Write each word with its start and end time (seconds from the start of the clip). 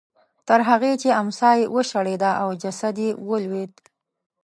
تر 0.47 0.59
هغې 0.69 0.93
چې 1.01 1.09
امسا 1.21 1.49
یې 1.59 1.65
وشړېده 1.75 2.31
او 2.41 2.49
جسد 2.61 2.95
یې 3.05 3.09
ولوېد. 3.27 3.73